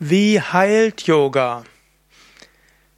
Wie 0.00 0.40
heilt 0.40 1.02
Yoga? 1.02 1.62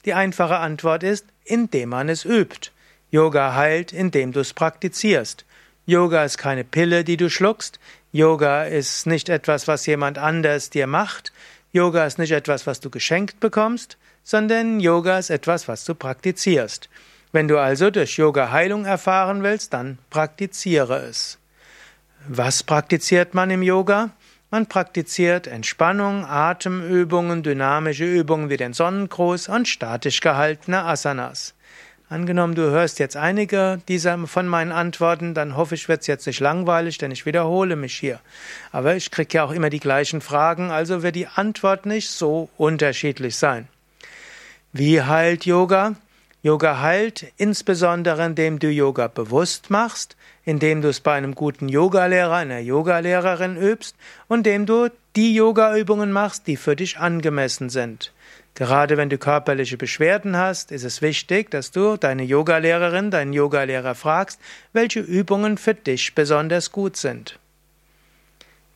Die 0.05 0.13
einfache 0.13 0.59
Antwort 0.59 1.03
ist, 1.03 1.25
indem 1.47 1.89
man 1.89 2.11
es 2.11 2.27
übt. 2.27 2.73
Yoga 3.11 3.55
heilt, 3.55 3.95
indem 3.95 4.33
du 4.33 4.41
es 4.41 4.53
praktizierst. 4.53 5.47
Yoga 5.87 6.25
ist 6.25 6.37
keine 6.37 6.63
Pille, 6.63 7.05
die 7.05 7.17
du 7.17 7.31
schluckst. 7.31 7.81
Yoga 8.15 8.65
ist 8.65 9.07
nicht 9.07 9.31
etwas, 9.31 9.67
was 9.69 9.87
jemand 9.87 10.19
anders 10.19 10.69
dir 10.69 10.87
macht. 10.87 11.33
Yoga 11.73 12.05
ist 12.05 12.19
nicht 12.19 12.33
etwas, 12.33 12.67
was 12.67 12.79
du 12.81 12.91
geschenkt 12.91 13.41
bekommst, 13.41 13.97
sondern 14.23 14.81
Yoga 14.81 15.19
ist 15.19 15.31
etwas, 15.31 15.67
was 15.67 15.87
du 15.87 15.95
praktizierst. 15.95 16.91
Wenn 17.33 17.49
du 17.49 17.59
also 17.59 17.91
durch 17.91 18.19
Yoga 18.19 18.51
Heilung 18.51 18.85
erfahren 18.85 19.43
willst, 19.43 19.73
dann 19.73 19.97
praktiziere 20.11 20.99
es. 21.07 21.39
Was 22.29 22.63
praktiziert 22.63 23.33
man 23.33 23.51
im 23.51 23.63
Yoga? 23.63 24.11
Man 24.51 24.67
praktiziert 24.67 25.47
Entspannung, 25.47 26.27
Atemübungen, 26.27 27.43
dynamische 27.43 28.05
Übungen 28.05 28.51
wie 28.51 28.59
den 28.59 28.75
Sonnengruß 28.75 29.49
und 29.49 29.67
statisch 29.67 30.21
gehaltene 30.21 30.85
Asanas. 30.85 31.55
Angenommen, 32.13 32.55
du 32.55 32.71
hörst 32.71 32.99
jetzt 32.99 33.17
einige 33.17 33.81
dieser 33.89 34.27
von 34.27 34.47
meinen 34.47 34.71
Antworten, 34.71 35.33
dann 35.33 35.57
hoffe 35.57 35.77
ich, 35.77 35.89
wird 35.89 36.03
es 36.03 36.07
jetzt 36.07 36.27
nicht 36.27 36.41
langweilig, 36.41 36.99
denn 36.99 37.11
ich 37.11 37.25
wiederhole 37.25 37.75
mich 37.75 37.95
hier. 37.95 38.21
Aber 38.71 38.95
ich 38.95 39.11
kriege 39.11 39.39
ja 39.39 39.45
auch 39.45 39.51
immer 39.51 39.71
die 39.71 39.81
gleichen 39.81 40.21
Fragen, 40.21 40.71
also 40.71 41.03
wird 41.03 41.17
die 41.17 41.27
Antwort 41.27 41.87
nicht 41.87 42.11
so 42.11 42.51
unterschiedlich 42.59 43.37
sein. 43.37 43.67
Wie 44.75 45.01
heilt 45.01 45.47
Yoga? 45.47 45.95
Yoga 46.43 46.83
heilt 46.83 47.33
insbesondere, 47.39 48.27
indem 48.27 48.59
du 48.59 48.69
Yoga 48.69 49.09
bewusst 49.09 49.71
machst, 49.71 50.15
indem 50.45 50.83
du 50.83 50.91
es 50.91 51.01
bei 51.01 51.15
einem 51.15 51.35
guten 51.35 51.71
Yogalehrer, 51.71 52.35
einer 52.35 52.59
Yogalehrerin 52.59 53.57
übst 53.57 53.97
und 54.29 54.47
indem 54.47 54.67
du 54.67 54.91
die 55.17 55.35
Yogaübungen 55.35 56.13
machst, 56.13 56.47
die 56.47 56.59
für 56.59 56.77
dich 56.77 56.99
angemessen 56.99 57.71
sind. 57.71 58.13
Gerade 58.55 58.99
wenn 58.99 59.09
du 59.09 59.17
körperliche 59.17 59.79
Beschwerden 59.79 60.37
hast, 60.37 60.73
ist 60.73 60.85
es 60.85 61.01
wichtig, 61.01 61.51
dass 61.51 61.71
du 61.71 61.97
deine 61.97 62.23
Yogalehrerin, 62.23 63.11
deinen 63.11 63.33
Yogalehrer 63.33 63.95
fragst, 63.95 64.39
welche 64.73 65.01
Übungen 65.01 65.57
für 65.57 65.75
dich 65.75 66.15
besonders 66.15 66.71
gut 66.71 66.97
sind. 66.97 67.39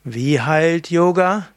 Wie 0.03 0.41
heilt 0.41 0.89
Yoga? 0.89 1.49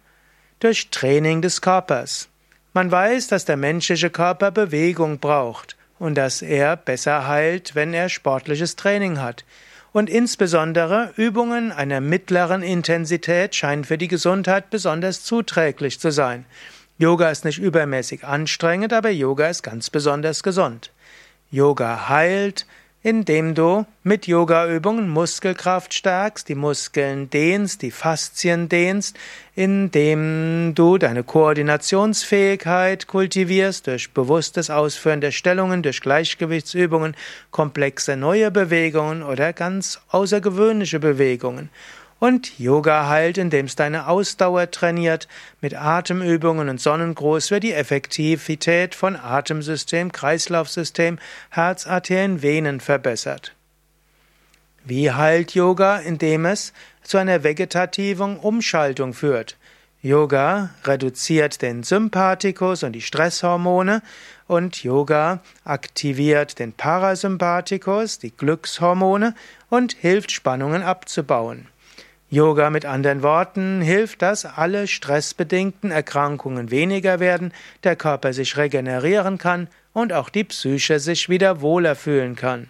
Durch 0.58 0.90
Training 0.90 1.40
des 1.40 1.62
Körpers. 1.62 2.28
Man 2.74 2.90
weiß, 2.90 3.28
dass 3.28 3.46
der 3.46 3.56
menschliche 3.56 4.10
Körper 4.10 4.50
Bewegung 4.50 5.18
braucht 5.18 5.76
und 5.98 6.14
dass 6.16 6.42
er 6.42 6.76
besser 6.76 7.26
heilt, 7.26 7.74
wenn 7.74 7.94
er 7.94 8.08
sportliches 8.08 8.76
Training 8.76 9.20
hat. 9.20 9.44
Und 9.92 10.10
insbesondere 10.10 11.12
Übungen 11.16 11.72
einer 11.72 12.00
mittleren 12.00 12.62
Intensität 12.62 13.54
scheinen 13.54 13.84
für 13.84 13.98
die 13.98 14.08
Gesundheit 14.08 14.70
besonders 14.70 15.24
zuträglich 15.24 15.98
zu 15.98 16.12
sein. 16.12 16.44
Yoga 17.00 17.30
ist 17.30 17.46
nicht 17.46 17.58
übermäßig 17.58 18.24
anstrengend, 18.26 18.92
aber 18.92 19.08
Yoga 19.08 19.48
ist 19.48 19.62
ganz 19.62 19.88
besonders 19.88 20.42
gesund. 20.42 20.92
Yoga 21.50 22.10
heilt, 22.10 22.66
indem 23.02 23.54
du 23.54 23.86
mit 24.02 24.26
Yogaübungen 24.26 25.08
Muskelkraft 25.08 25.94
stärkst, 25.94 26.46
die 26.50 26.54
Muskeln 26.54 27.30
dehnst, 27.30 27.80
die 27.80 27.90
Faszien 27.90 28.68
dehnst, 28.68 29.16
indem 29.54 30.74
du 30.74 30.98
deine 30.98 31.24
Koordinationsfähigkeit 31.24 33.06
kultivierst 33.06 33.86
durch 33.86 34.12
bewusstes 34.12 34.68
Ausführen 34.68 35.22
der 35.22 35.30
Stellungen, 35.30 35.82
durch 35.82 36.02
Gleichgewichtsübungen, 36.02 37.16
komplexe 37.50 38.14
neue 38.14 38.50
Bewegungen 38.50 39.22
oder 39.22 39.54
ganz 39.54 40.02
außergewöhnliche 40.10 41.00
Bewegungen. 41.00 41.70
Und 42.20 42.58
Yoga 42.58 43.08
heilt, 43.08 43.38
indem 43.38 43.64
es 43.64 43.76
deine 43.76 44.06
Ausdauer 44.06 44.70
trainiert. 44.70 45.26
Mit 45.62 45.74
Atemübungen 45.74 46.68
und 46.68 46.78
Sonnengruß 46.78 47.50
wird 47.50 47.64
die 47.64 47.72
Effektivität 47.72 48.94
von 48.94 49.16
Atemsystem, 49.16 50.12
Kreislaufsystem, 50.12 51.18
Herz, 51.48 51.86
Arterien, 51.86 52.42
Venen 52.42 52.80
verbessert. 52.80 53.54
Wie 54.84 55.10
heilt 55.10 55.54
Yoga? 55.54 55.96
Indem 55.96 56.44
es 56.44 56.74
zu 57.02 57.16
einer 57.16 57.42
vegetativen 57.42 58.36
Umschaltung 58.36 59.14
führt. 59.14 59.56
Yoga 60.02 60.70
reduziert 60.84 61.62
den 61.62 61.82
Sympathikus 61.82 62.82
und 62.82 62.92
die 62.92 63.02
Stresshormone 63.02 64.02
und 64.46 64.82
Yoga 64.82 65.40
aktiviert 65.64 66.58
den 66.58 66.72
Parasympathikus, 66.72 68.18
die 68.18 68.34
Glückshormone 68.34 69.34
und 69.68 69.92
hilft 69.92 70.32
Spannungen 70.32 70.82
abzubauen. 70.82 71.66
Yoga 72.32 72.70
mit 72.70 72.86
anderen 72.86 73.24
Worten 73.24 73.80
hilft, 73.82 74.22
dass 74.22 74.44
alle 74.44 74.86
stressbedingten 74.86 75.90
Erkrankungen 75.90 76.70
weniger 76.70 77.18
werden, 77.18 77.52
der 77.82 77.96
Körper 77.96 78.32
sich 78.32 78.56
regenerieren 78.56 79.36
kann 79.36 79.66
und 79.92 80.12
auch 80.12 80.28
die 80.28 80.44
Psyche 80.44 81.00
sich 81.00 81.28
wieder 81.28 81.60
wohler 81.60 81.96
fühlen 81.96 82.36
kann. 82.36 82.68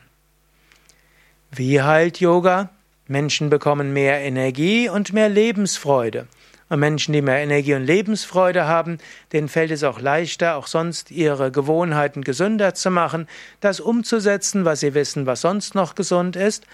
Wie 1.51 1.83
heilt 1.83 2.21
Yoga? 2.21 2.71
Menschen 3.07 3.51
bekommen 3.51 3.93
mehr 3.93 4.21
Energie 4.21 4.89
und 4.89 5.13
mehr 5.13 5.29
Lebensfreude. 5.29 6.27
Und 6.71 6.79
Menschen, 6.79 7.13
die 7.13 7.21
mehr 7.21 7.41
Energie 7.41 7.75
und 7.75 7.85
Lebensfreude 7.85 8.67
haben, 8.67 8.97
denen 9.33 9.49
fällt 9.49 9.73
es 9.73 9.83
auch 9.83 10.01
leichter, 10.01 10.57
auch 10.57 10.69
sonst 10.69 11.11
ihre 11.11 11.51
Gewohnheiten 11.51 12.23
gesünder 12.23 12.73
zu 12.75 12.91
machen, 12.91 13.29
das 13.59 13.81
umzusetzen, 13.81 14.65
was 14.65 14.81
sie 14.81 14.95
wissen, 14.95 15.27
was 15.27 15.43
sonst 15.43 15.75
noch 15.75 15.97
gesund 15.97 16.37
ist, 16.37 16.65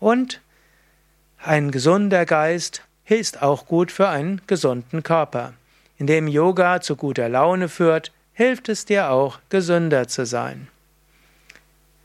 und 0.00 0.40
ein 1.44 1.72
gesunder 1.72 2.24
Geist 2.24 2.82
ist 3.06 3.42
auch 3.42 3.66
gut 3.66 3.90
für 3.90 4.08
einen 4.08 4.40
gesunden 4.46 5.02
Körper. 5.02 5.54
Indem 5.98 6.28
Yoga 6.28 6.80
zu 6.80 6.96
guter 6.96 7.28
Laune 7.28 7.68
führt, 7.68 8.12
hilft 8.32 8.68
es 8.68 8.84
dir 8.84 9.10
auch, 9.10 9.38
gesünder 9.50 10.08
zu 10.08 10.24
sein. 10.24 10.68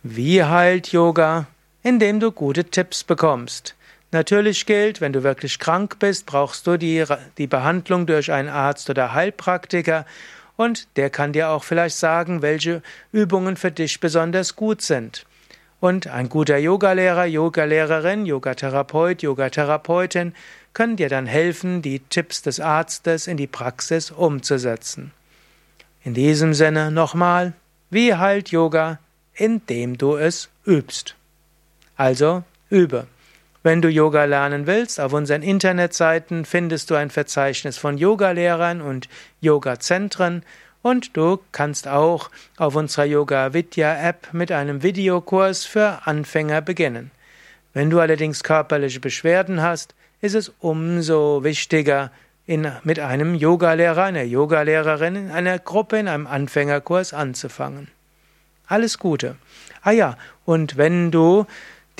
Wie 0.03 0.43
heilt 0.43 0.91
Yoga? 0.91 1.47
Indem 1.83 2.19
du 2.19 2.31
gute 2.31 2.65
Tipps 2.65 3.03
bekommst. 3.03 3.75
Natürlich 4.11 4.65
gilt, 4.65 5.01
wenn 5.01 5.13
du 5.13 5.23
wirklich 5.23 5.59
krank 5.59 5.99
bist, 5.99 6.25
brauchst 6.25 6.65
du 6.65 6.77
die, 6.77 7.03
die 7.37 7.47
Behandlung 7.47 8.07
durch 8.07 8.31
einen 8.31 8.49
Arzt 8.49 8.89
oder 8.89 9.13
Heilpraktiker 9.13 10.05
und 10.55 10.87
der 10.97 11.09
kann 11.09 11.33
dir 11.33 11.49
auch 11.49 11.63
vielleicht 11.63 11.97
sagen, 11.97 12.41
welche 12.41 12.81
Übungen 13.11 13.55
für 13.55 13.71
dich 13.71 13.99
besonders 13.99 14.55
gut 14.55 14.81
sind. 14.81 15.25
Und 15.79 16.07
ein 16.07 16.27
guter 16.29 16.57
Yogalehrer, 16.57 17.25
Yogalehrerin, 17.25 18.25
Yogatherapeut, 18.25 19.21
Yogatherapeutin 19.21 20.33
können 20.73 20.95
dir 20.95 21.09
dann 21.09 21.27
helfen, 21.27 21.81
die 21.81 21.99
Tipps 21.99 22.41
des 22.41 22.59
Arztes 22.59 23.27
in 23.27 23.37
die 23.37 23.47
Praxis 23.47 24.11
umzusetzen. 24.11 25.11
In 26.03 26.13
diesem 26.13 26.53
Sinne 26.53 26.89
nochmal, 26.91 27.53
wie 27.89 28.15
heilt 28.15 28.49
Yoga? 28.49 28.99
Indem 29.33 29.97
du 29.97 30.15
es 30.15 30.49
übst. 30.65 31.15
Also 31.95 32.43
übe. 32.69 33.07
Wenn 33.61 33.81
du 33.81 33.89
Yoga 33.89 34.23
lernen 34.23 34.65
willst, 34.65 34.99
auf 34.99 35.13
unseren 35.13 35.41
Internetseiten 35.41 36.45
findest 36.45 36.89
du 36.89 36.95
ein 36.95 37.09
Verzeichnis 37.09 37.77
von 37.77 37.97
Yogalehrern 37.97 38.81
und 38.81 39.09
Yogazentren 39.41 40.43
und 40.87 41.17
du 41.17 41.39
kannst 41.51 41.87
auch 41.87 42.29
auf 42.55 42.75
unserer 42.75 43.03
Yoga 43.03 43.53
Vidya 43.53 44.07
App 44.07 44.29
mit 44.31 44.53
einem 44.53 44.83
Videokurs 44.83 45.65
für 45.65 46.07
Anfänger 46.07 46.61
beginnen. 46.61 47.11
Wenn 47.73 47.89
du 47.89 47.99
allerdings 47.99 48.41
körperliche 48.41 49.01
Beschwerden 49.01 49.61
hast, 49.61 49.93
ist 50.21 50.33
es 50.33 50.51
umso 50.59 51.43
wichtiger, 51.43 52.11
in, 52.45 52.71
mit 52.83 52.99
einem 52.99 53.35
Yogalehrer, 53.35 54.03
einer 54.03 54.23
Yogalehrerin 54.23 55.17
in 55.17 55.31
einer 55.31 55.59
Gruppe 55.59 55.99
in 55.99 56.07
einem 56.07 56.25
Anfängerkurs 56.25 57.13
anzufangen. 57.13 57.89
Alles 58.67 58.97
Gute. 58.97 59.35
Ah 59.81 59.91
ja, 59.91 60.17
und 60.45 60.77
wenn 60.77 61.11
du 61.11 61.45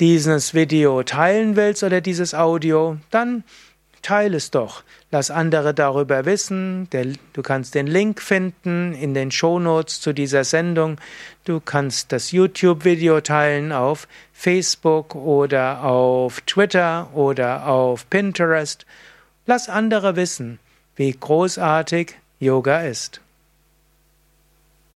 dieses 0.00 0.54
Video 0.54 1.02
teilen 1.02 1.56
willst 1.56 1.82
oder 1.82 2.00
dieses 2.00 2.34
Audio, 2.34 2.96
dann 3.10 3.44
Teil 4.02 4.34
es 4.34 4.50
doch. 4.50 4.82
Lass 5.10 5.30
andere 5.30 5.74
darüber 5.74 6.24
wissen. 6.24 6.88
Du 7.32 7.42
kannst 7.42 7.74
den 7.74 7.86
Link 7.86 8.20
finden 8.20 8.94
in 8.94 9.14
den 9.14 9.30
Shownotes 9.30 10.00
zu 10.00 10.12
dieser 10.12 10.44
Sendung. 10.44 10.98
Du 11.44 11.60
kannst 11.60 12.12
das 12.12 12.32
YouTube-Video 12.32 13.20
teilen 13.20 13.72
auf 13.72 14.08
Facebook 14.32 15.14
oder 15.14 15.84
auf 15.84 16.40
Twitter 16.42 17.10
oder 17.14 17.66
auf 17.66 18.08
Pinterest. 18.08 18.86
Lass 19.46 19.68
andere 19.68 20.16
wissen, 20.16 20.58
wie 20.96 21.12
großartig 21.12 22.14
Yoga 22.38 22.82
ist. 22.82 23.20